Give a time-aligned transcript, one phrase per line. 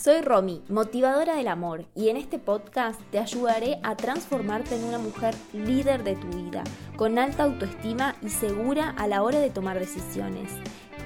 [0.00, 4.98] Soy Romy, motivadora del amor, y en este podcast te ayudaré a transformarte en una
[4.98, 6.62] mujer líder de tu vida,
[6.94, 10.52] con alta autoestima y segura a la hora de tomar decisiones.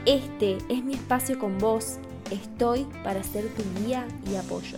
[0.05, 1.97] Este es mi espacio con vos.
[2.31, 4.77] Estoy para ser tu guía y apoyo.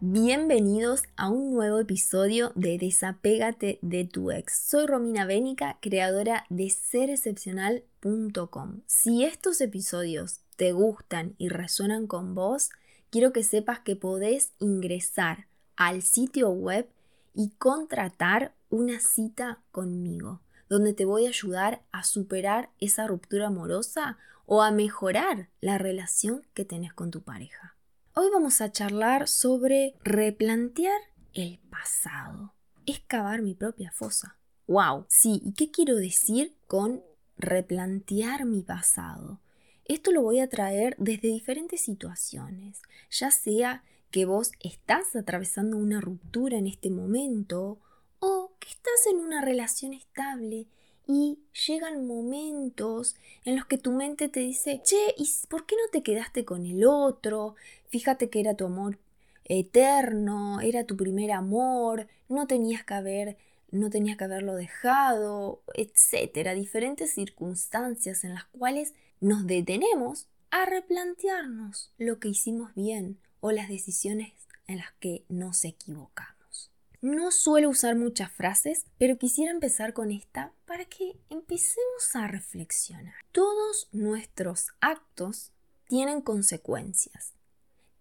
[0.00, 4.68] Bienvenidos a un nuevo episodio de Desapégate de tu ex.
[4.68, 8.82] Soy Romina Bénica, creadora de serexcepcional.com.
[8.84, 12.70] Si estos episodios te gustan y resuenan con vos,
[13.10, 16.88] quiero que sepas que podés ingresar al sitio web
[17.34, 24.18] y contratar una cita conmigo, donde te voy a ayudar a superar esa ruptura amorosa
[24.46, 27.76] o a mejorar la relación que tenés con tu pareja.
[28.14, 30.98] Hoy vamos a charlar sobre replantear
[31.34, 32.54] el pasado,
[32.86, 34.38] excavar mi propia fosa.
[34.66, 35.04] ¡Wow!
[35.08, 37.02] Sí, ¿y qué quiero decir con
[37.36, 39.40] replantear mi pasado?
[39.88, 46.00] Esto lo voy a traer desde diferentes situaciones, ya sea que vos estás atravesando una
[46.00, 47.78] ruptura en este momento
[48.18, 50.66] o que estás en una relación estable
[51.06, 55.88] y llegan momentos en los que tu mente te dice, che, ¿y por qué no
[55.92, 57.54] te quedaste con el otro?
[57.88, 58.98] Fíjate que era tu amor
[59.44, 63.36] eterno, era tu primer amor, no tenías que haber
[63.70, 71.92] no tenías que haberlo dejado, etcétera, diferentes circunstancias en las cuales nos detenemos a replantearnos
[71.98, 74.32] lo que hicimos bien o las decisiones
[74.66, 76.70] en las que nos equivocamos.
[77.02, 83.14] No suelo usar muchas frases, pero quisiera empezar con esta para que empecemos a reflexionar.
[83.32, 85.52] Todos nuestros actos
[85.88, 87.34] tienen consecuencias.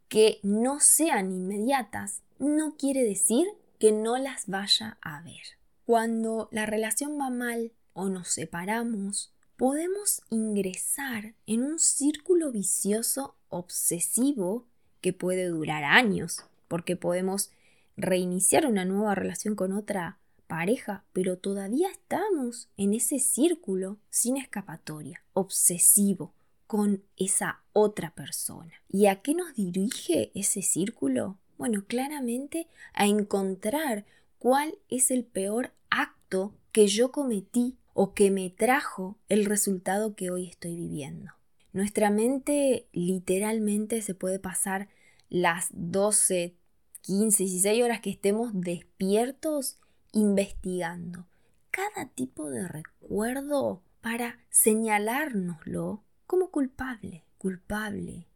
[0.08, 3.48] Que no sean inmediatas no quiere decir
[3.80, 5.44] que no las vaya a ver.
[5.86, 14.66] Cuando la relación va mal o nos separamos podemos ingresar en un círculo vicioso obsesivo
[15.02, 17.52] que puede durar años, porque podemos
[17.96, 25.24] reiniciar una nueva relación con otra pareja, pero todavía estamos en ese círculo sin escapatoria,
[25.34, 26.34] obsesivo
[26.68, 28.74] con esa otra persona.
[28.90, 31.38] ¿Y a qué nos dirige ese círculo?
[31.58, 34.06] Bueno, claramente a encontrar
[34.40, 40.30] cuál es el peor acto que yo cometí o que me trajo el resultado que
[40.30, 41.32] hoy estoy viviendo.
[41.72, 44.90] Nuestra mente literalmente se puede pasar
[45.30, 46.58] las 12,
[47.02, 49.78] 15, 16 horas que estemos despiertos
[50.12, 51.26] investigando
[51.72, 58.28] cada tipo de recuerdo para señalárnoslo como culpable, culpable.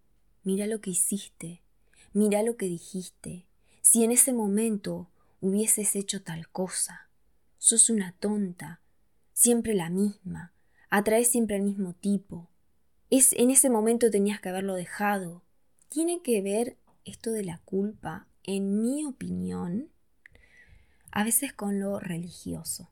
[0.43, 1.63] Mira lo que hiciste,
[2.13, 3.45] mira lo que dijiste.
[3.81, 5.09] Si en ese momento
[5.41, 7.09] hubieses hecho tal cosa,
[7.57, 8.79] sos una tonta,
[9.39, 10.51] siempre la misma,
[10.89, 12.49] atraes siempre al mismo tipo.
[13.09, 15.43] Es en ese momento tenías que haberlo dejado.
[15.87, 19.87] Tiene que ver esto de la culpa, en mi opinión,
[21.11, 22.89] a veces con lo religioso.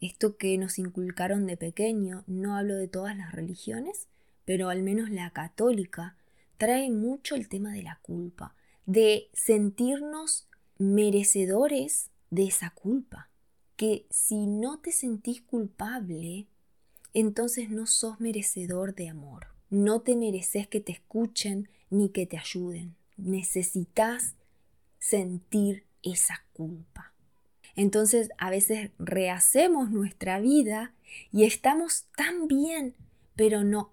[0.00, 4.08] Esto que nos inculcaron de pequeño, no hablo de todas las religiones,
[4.46, 6.16] pero al menos la católica
[6.56, 8.54] trae mucho el tema de la culpa,
[8.86, 13.28] de sentirnos merecedores de esa culpa
[13.76, 16.46] que si no te sentís culpable,
[17.12, 19.48] entonces no sos merecedor de amor.
[19.70, 22.96] No te mereces que te escuchen ni que te ayuden.
[23.16, 24.34] Necesitas
[24.98, 27.12] sentir esa culpa.
[27.76, 30.94] Entonces a veces rehacemos nuestra vida
[31.32, 32.94] y estamos tan bien,
[33.34, 33.92] pero no,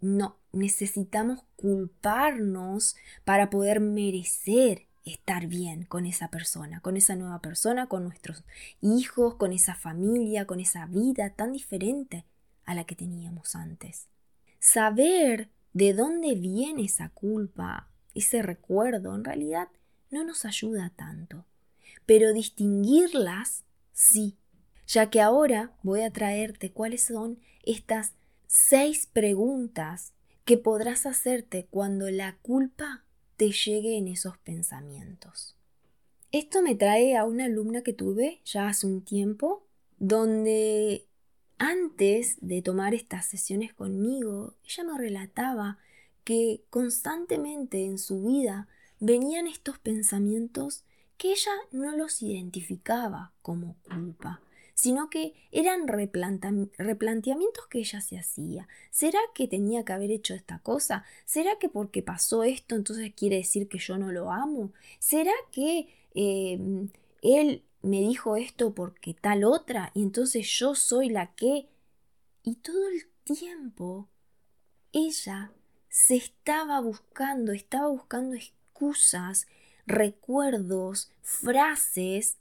[0.00, 7.86] no, necesitamos culparnos para poder merecer estar bien con esa persona, con esa nueva persona,
[7.86, 8.44] con nuestros
[8.80, 12.24] hijos, con esa familia, con esa vida tan diferente
[12.64, 14.08] a la que teníamos antes.
[14.58, 19.68] Saber de dónde viene esa culpa, ese recuerdo, en realidad
[20.10, 21.46] no nos ayuda tanto.
[22.04, 24.36] Pero distinguirlas, sí,
[24.86, 28.14] ya que ahora voy a traerte cuáles son estas
[28.46, 30.12] seis preguntas
[30.44, 33.05] que podrás hacerte cuando la culpa
[33.36, 35.56] te llegue en esos pensamientos.
[36.32, 39.66] Esto me trae a una alumna que tuve ya hace un tiempo,
[39.98, 41.06] donde
[41.58, 45.78] antes de tomar estas sesiones conmigo, ella me relataba
[46.24, 48.68] que constantemente en su vida
[48.98, 50.84] venían estos pensamientos
[51.16, 54.42] que ella no los identificaba como culpa,
[54.76, 58.68] sino que eran replanteamientos que ella se hacía.
[58.90, 61.02] ¿Será que tenía que haber hecho esta cosa?
[61.24, 64.74] ¿Será que porque pasó esto entonces quiere decir que yo no lo amo?
[64.98, 66.90] ¿Será que em,
[67.22, 71.70] él me dijo esto porque tal otra y entonces yo soy la que...
[72.42, 74.10] Y todo el tiempo
[74.92, 75.52] ella
[75.88, 79.46] se estaba buscando, estaba buscando excusas,
[79.86, 82.36] recuerdos, frases,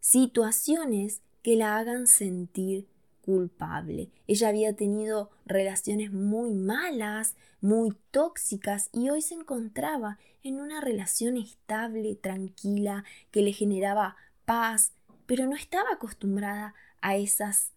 [0.00, 2.86] situaciones que la hagan sentir
[3.22, 4.10] culpable.
[4.26, 11.36] Ella había tenido relaciones muy malas, muy tóxicas y hoy se encontraba en una relación
[11.36, 14.92] estable, tranquila, que le generaba paz,
[15.26, 17.72] pero no estaba acostumbrada a esas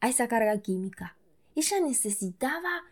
[0.00, 1.16] a esa carga química.
[1.56, 2.82] Ella necesitaba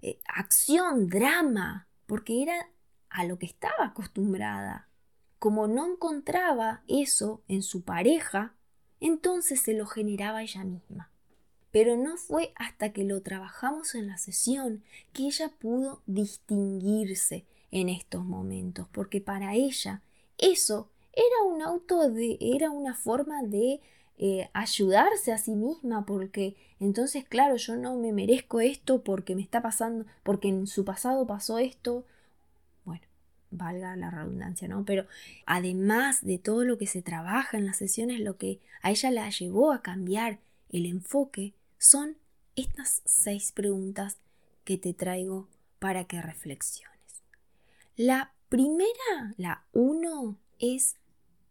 [0.00, 2.70] eh, acción, drama, porque era
[3.10, 4.88] a lo que estaba acostumbrada.
[5.38, 8.54] Como no encontraba eso en su pareja,
[9.06, 11.10] entonces se lo generaba ella misma.
[11.70, 14.82] Pero no fue hasta que lo trabajamos en la sesión
[15.12, 20.02] que ella pudo distinguirse en estos momentos, porque para ella
[20.36, 23.80] eso era un auto de, era una forma de
[24.18, 29.42] eh, ayudarse a sí misma, porque entonces, claro, yo no me merezco esto porque me
[29.42, 32.04] está pasando, porque en su pasado pasó esto.
[33.52, 34.84] Valga la redundancia, ¿no?
[34.84, 35.06] Pero
[35.46, 39.30] además de todo lo que se trabaja en las sesiones, lo que a ella la
[39.30, 40.40] llevó a cambiar
[40.70, 42.16] el enfoque son
[42.56, 44.18] estas seis preguntas
[44.64, 47.22] que te traigo para que reflexiones.
[47.96, 50.96] La primera, la uno, es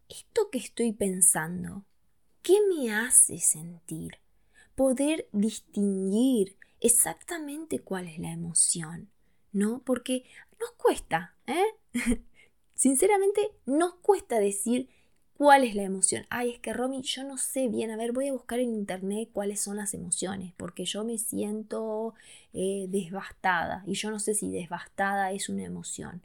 [0.09, 1.85] esto que estoy pensando
[2.43, 4.17] ¿Qué me hace sentir?
[4.73, 9.11] Poder distinguir exactamente cuál es la emoción,
[9.51, 9.81] ¿no?
[9.83, 10.23] Porque
[10.59, 11.63] nos cuesta, ¿eh?
[12.75, 14.89] Sinceramente, nos cuesta decir
[15.35, 16.25] cuál es la emoción.
[16.29, 19.29] Ay, es que Romy, yo no sé bien, a ver, voy a buscar en internet
[19.33, 22.13] cuáles son las emociones, porque yo me siento
[22.53, 26.21] eh, desbastada y yo no sé si desbastada es una emoción.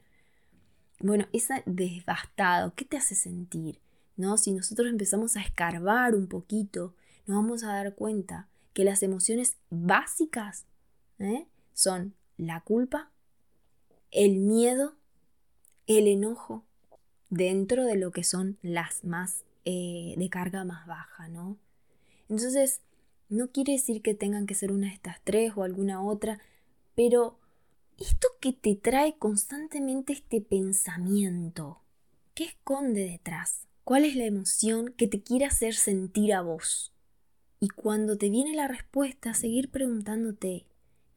[0.99, 3.79] Bueno, esa desbastado, ¿qué te hace sentir?
[4.17, 4.37] ¿no?
[4.37, 6.95] Si nosotros empezamos a escarbar un poquito,
[7.27, 10.65] nos vamos a dar cuenta que las emociones básicas
[11.19, 11.47] ¿eh?
[11.73, 13.11] son la culpa,
[14.17, 14.95] el miedo,
[15.85, 16.65] el enojo,
[17.29, 21.59] dentro de lo que son las más eh, de carga más baja, ¿no?
[22.27, 22.81] Entonces,
[23.29, 26.39] no quiere decir que tengan que ser una de estas tres o alguna otra,
[26.95, 27.37] pero
[27.99, 31.83] esto que te trae constantemente este pensamiento,
[32.33, 33.67] ¿qué esconde detrás?
[33.83, 36.91] ¿Cuál es la emoción que te quiere hacer sentir a vos?
[37.59, 40.65] Y cuando te viene la respuesta, seguir preguntándote,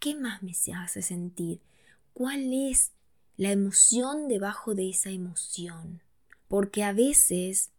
[0.00, 1.62] ¿qué más me hace sentir?
[2.12, 2.92] ¿Cuál es
[3.36, 6.02] la emoción debajo de esa emoción?
[6.48, 7.70] Porque a veces,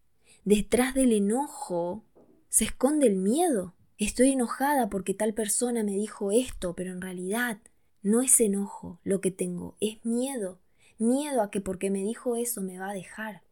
[0.45, 2.03] detrás del enojo,
[2.49, 3.75] se esconde el miedo.
[3.97, 7.59] Estoy enojada porque tal persona me dijo esto, pero en realidad
[8.01, 10.59] no es enojo lo que tengo, es miedo.
[10.97, 13.43] Miedo a que porque me dijo eso me va a dejar.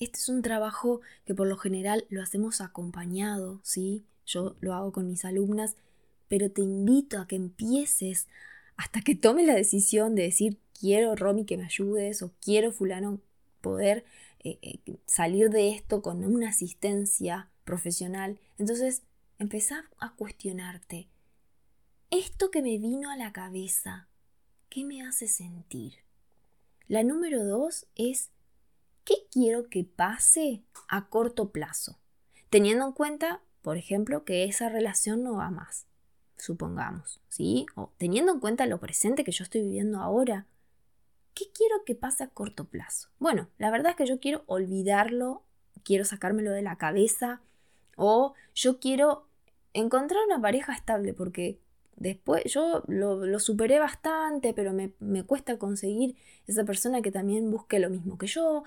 [0.00, 4.04] Este es un trabajo que por lo general lo hacemos acompañado, ¿sí?
[4.24, 5.76] Yo lo hago con mis alumnas,
[6.28, 8.28] pero te invito a que empieces
[8.78, 13.20] hasta que tomes la decisión de decir quiero Romy que me ayudes o quiero fulano
[13.60, 14.04] poder
[14.38, 18.38] eh, eh, salir de esto con una asistencia profesional.
[18.56, 19.02] Entonces,
[19.38, 21.08] empezar a cuestionarte,
[22.10, 24.08] esto que me vino a la cabeza,
[24.70, 25.94] ¿qué me hace sentir?
[26.86, 28.30] La número dos es
[29.04, 31.98] ¿qué quiero que pase a corto plazo?
[32.48, 35.87] Teniendo en cuenta, por ejemplo, que esa relación no va más,
[36.38, 37.66] supongamos, ¿sí?
[37.74, 40.46] O teniendo en cuenta lo presente que yo estoy viviendo ahora,
[41.34, 43.08] ¿qué quiero que pase a corto plazo?
[43.18, 45.42] Bueno, la verdad es que yo quiero olvidarlo,
[45.84, 47.40] quiero sacármelo de la cabeza,
[47.96, 49.26] o yo quiero
[49.72, 51.58] encontrar una pareja estable, porque
[51.96, 56.16] después yo lo, superé bastante, pero me, me, cuesta conseguir
[56.46, 58.62] esa persona que también busque lo mismo que yo.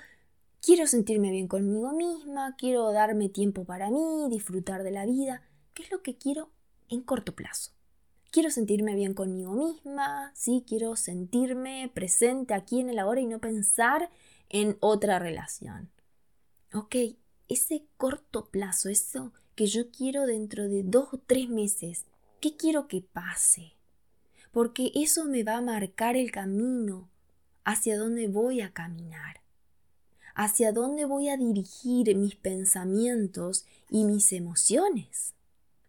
[0.61, 5.41] Quiero sentirme bien conmigo misma, quiero darme tiempo para mí, disfrutar de la vida.
[5.73, 6.49] ¿Qué es lo que quiero
[6.91, 7.71] en corto plazo?
[8.29, 13.39] Quiero sentirme bien conmigo misma, sí, quiero sentirme presente aquí en el ahora y no
[13.39, 14.09] pensar
[14.49, 15.89] en otra relación.
[16.73, 16.95] Ok,
[17.49, 22.05] ese corto plazo, eso que yo quiero dentro de dos o tres meses,
[22.39, 23.73] ¿qué quiero que pase?
[24.51, 27.09] Porque eso me va a marcar el camino
[27.63, 29.41] hacia donde voy a caminar
[30.35, 35.33] hacia dónde voy a dirigir mis pensamientos y mis emociones.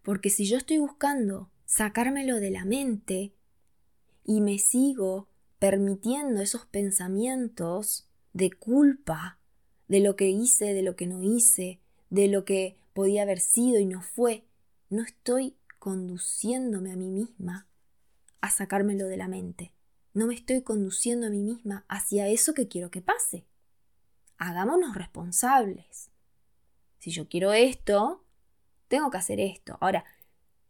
[0.03, 3.33] Porque si yo estoy buscando sacármelo de la mente
[4.25, 5.29] y me sigo
[5.59, 9.39] permitiendo esos pensamientos de culpa,
[9.89, 11.81] de lo que hice, de lo que no hice,
[12.11, 14.45] de lo que podía haber sido y no fue,
[14.91, 17.67] no estoy conduciéndome a mí misma
[18.41, 19.73] a sacármelo de la mente.
[20.15, 23.47] No me estoy conduciendo a mí misma hacia eso que quiero que pase
[24.43, 26.11] hagámonos responsables.
[26.99, 28.22] Si yo quiero esto,
[28.93, 29.79] tengo que hacer esto.
[29.81, 30.05] Ahora,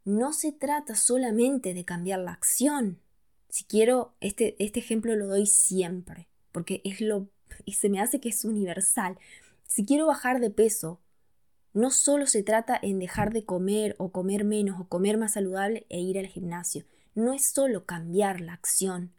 [0.05, 3.01] no se trata solamente de cambiar la acción,
[3.49, 7.29] Si quiero, este, este ejemplo lo doy siempre, porque es lo,
[7.65, 9.19] y se me hace que es universal.
[9.67, 11.01] Si quiero bajar de peso,
[11.75, 15.85] no solo se trata en dejar de comer o comer menos o comer más saludable
[15.89, 16.85] e ir al gimnasio.
[17.17, 19.13] No es solo cambiar la acción,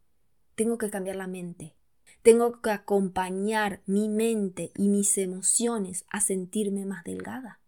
[0.56, 1.76] tengo que cambiar la mente.
[2.22, 7.60] Tengo que acompañar mi mente y mis emociones a sentirme más delgada.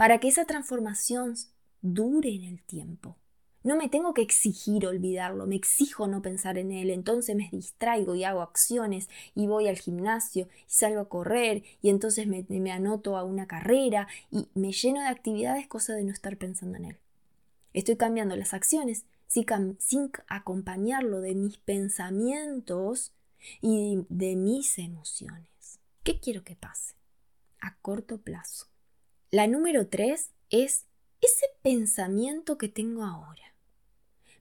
[0.00, 1.34] Para que esa transformación
[1.82, 3.18] dure en el tiempo.
[3.62, 8.14] No me tengo que exigir olvidarlo, me exijo no pensar en él, entonces me distraigo
[8.14, 13.18] y hago acciones y voy al gimnasio y salgo a correr y entonces me, anoto
[13.18, 16.96] a una carrera y me lleno de actividades cosa de no estar pensando en él.
[17.74, 19.44] Estoy cambiando las acciones sin,
[20.28, 23.12] acompañarlo de mis pensamientos
[23.60, 25.78] y de mis emociones.
[26.02, 26.94] ¿Qué quiero que pase?
[27.60, 28.69] A corto plazo.
[29.32, 30.86] La número tres es
[31.20, 33.54] ese pensamiento que tengo ahora.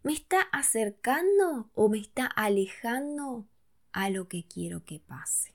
[0.02, 3.46] ¿Me está acercando o me está alejando
[3.92, 5.54] a lo que quiero que pase?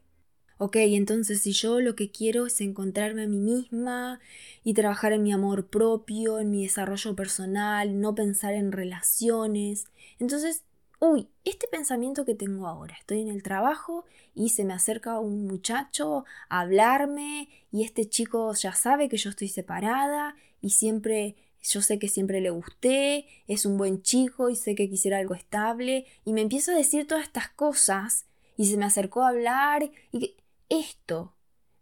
[0.59, 4.21] Ok, entonces si yo lo que quiero es encontrarme a mí misma
[4.63, 9.87] y trabajar en mi amor propio, en mi desarrollo personal, no pensar en relaciones,
[10.21, 10.63] entonces,
[11.05, 15.47] uy, este pensamiento que tengo ahora, estoy en el trabajo y se me acerca un
[15.47, 21.83] muchacho a hablarme y este chico ya sabe que yo estoy separada y siempre yo
[21.83, 26.05] sé que siempre le gusté, es un buen chico y sé que quisiera algo estable,
[26.25, 28.27] y me empiezo a decir todas estas cosas,
[28.59, 30.37] y se me acercó a hablar, y
[30.69, 31.33] esto,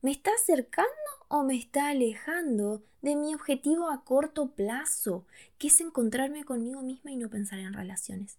[0.00, 0.90] ¿me está acercando
[1.26, 5.26] o me está alejando de mi objetivo a corto plazo,
[5.58, 8.38] que es encontrarme conmigo misma y no pensar en relaciones?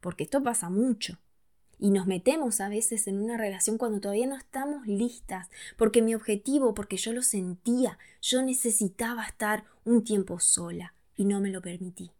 [0.00, 1.18] Porque esto pasa mucho
[1.80, 6.14] y nos metemos a veces en una relación cuando todavía no estamos listas, porque mi
[6.14, 11.62] objetivo, porque yo lo sentía, yo necesitaba estar un tiempo sola y no me lo
[11.62, 12.12] permití.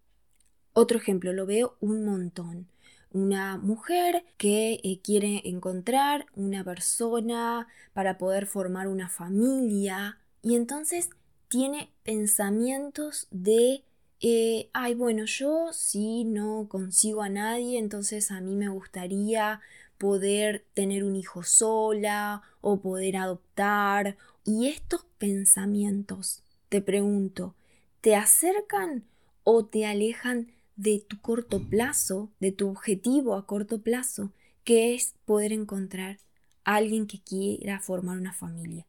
[0.72, 2.68] Otro ejemplo, lo veo un montón.
[3.12, 11.10] Una mujer que eh, quiere encontrar una persona para poder formar una familia y entonces
[11.49, 13.84] tiene pensamientos de
[14.21, 19.61] eh, ay, bueno, yo si no consigo a nadie, entonces a mí me gustaría
[19.99, 24.17] poder tener un hijo sola o poder adoptar.
[24.45, 27.55] Y estos pensamientos, te pregunto,
[28.00, 29.05] ¿te acercan
[29.45, 34.33] o te alejan de tu corto plazo, de tu objetivo a corto plazo,
[34.65, 36.19] que es poder encontrar
[36.65, 38.87] a alguien que quiera formar una familia?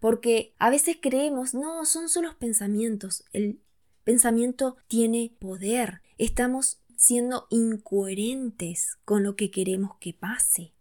[0.00, 3.60] Porque a veces creemos, no, son solo pensamientos, el
[4.06, 6.00] pensamiento tiene poder.
[6.16, 10.72] Estamos siendo incoherentes con lo que queremos que pase.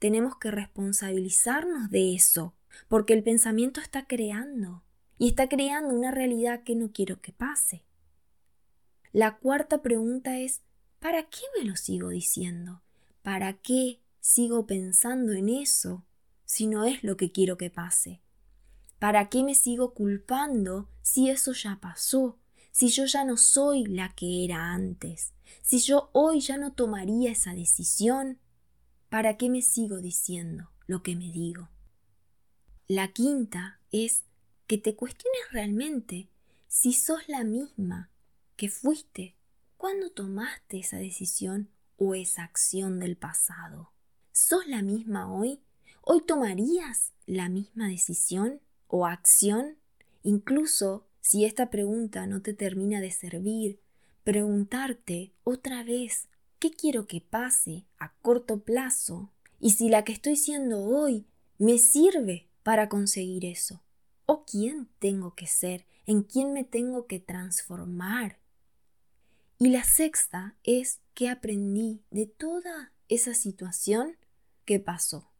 [0.00, 2.56] Tenemos que responsabilizarnos de eso,
[2.88, 4.82] porque el pensamiento está creando
[5.18, 7.84] y está creando una realidad que no quiero que pase.
[9.12, 10.60] La cuarta pregunta es,
[10.98, 12.82] ¿para qué me lo sigo diciendo?
[13.22, 16.04] ¿Para qué sigo pensando en eso
[16.44, 18.20] si no es lo que quiero que pase?
[18.98, 22.40] ¿Para qué me sigo culpando si eso ya pasó?
[22.74, 27.30] Si yo ya no soy la que era antes, si yo hoy ya no tomaría
[27.30, 28.40] esa decisión,
[29.08, 31.68] ¿para qué me sigo diciendo lo que me digo?
[32.88, 34.24] La quinta es
[34.66, 36.28] que te cuestiones realmente
[36.66, 38.10] si sos la misma
[38.56, 39.36] que fuiste
[39.76, 43.92] cuando tomaste esa decisión o esa acción del pasado.
[44.32, 45.60] ¿Sos la misma hoy?
[46.02, 49.78] ¿Hoy tomarías la misma decisión o acción?
[50.24, 53.80] Incluso si esta pregunta no te termina de servir,
[54.24, 56.28] preguntarte otra vez
[56.58, 61.24] qué quiero que pase a corto plazo y si la que estoy siendo hoy
[61.56, 63.82] me sirve para conseguir eso.
[64.26, 65.86] ¿O quién tengo que ser?
[66.04, 68.38] ¿En quién me tengo que transformar?
[69.58, 74.18] Y la sexta es que aprendí de toda esa situación
[74.66, 75.30] que pasó.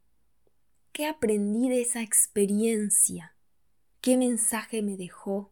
[0.93, 3.35] ¿Qué aprendí de esa experiencia?
[4.01, 5.51] ¿Qué mensaje me dejó?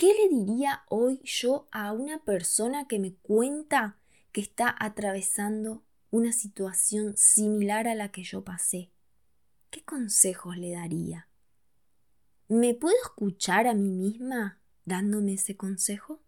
[0.00, 3.98] ¿Qué le diría hoy yo a una persona que me cuenta
[4.32, 8.92] que está atravesando una situación similar a la que yo pasé?
[9.68, 11.28] ¿Qué consejos le daría?
[12.48, 16.22] ¿Me puedo escuchar a mí misma dándome ese consejo?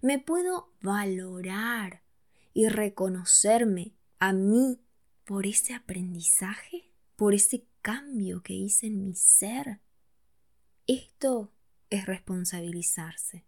[0.00, 2.04] ¿Me puedo valorar
[2.52, 4.78] y reconocerme a mí
[5.24, 9.80] por ese aprendizaje, por ese cambio que hice en mi ser?
[10.86, 11.50] Esto
[11.90, 13.44] es responsabilizarse.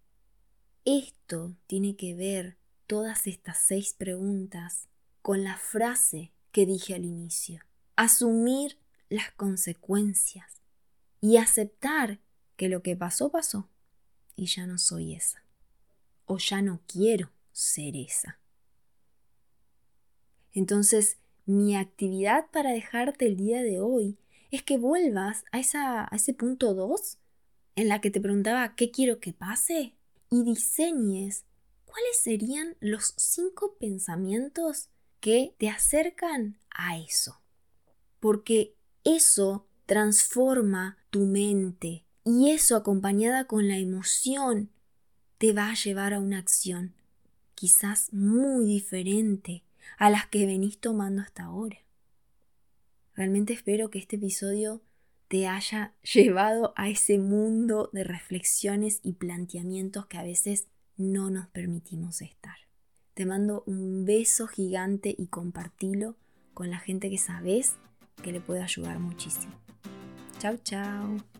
[0.84, 4.88] Esto tiene que ver todas estas seis preguntas
[5.22, 7.60] con la frase que dije al inicio.
[7.96, 8.78] Asumir
[9.08, 10.60] las consecuencias
[11.20, 12.20] y aceptar
[12.56, 13.68] que lo que pasó pasó
[14.36, 15.44] y ya no soy esa.
[16.24, 18.38] O ya no quiero ser esa.
[20.52, 24.18] Entonces, mi actividad para dejarte el día de hoy
[24.50, 27.18] es que vuelvas a, esa, a ese punto 2
[27.76, 29.94] en la que te preguntaba qué quiero que pase
[30.30, 31.44] y diseñes
[31.84, 34.88] cuáles serían los cinco pensamientos
[35.20, 37.40] que te acercan a eso.
[38.18, 44.70] Porque eso transforma tu mente y eso acompañada con la emoción
[45.38, 46.94] te va a llevar a una acción
[47.54, 49.64] quizás muy diferente
[49.98, 51.78] a las que venís tomando hasta ahora.
[53.14, 54.82] Realmente espero que este episodio
[55.28, 61.48] te haya llevado a ese mundo de reflexiones y planteamientos que a veces no nos
[61.48, 62.56] permitimos estar.
[63.14, 66.16] Te mando un beso gigante y compartilo
[66.54, 67.76] con la gente que sabes
[68.22, 69.54] que le puede ayudar muchísimo.
[70.38, 71.35] Chao, chao.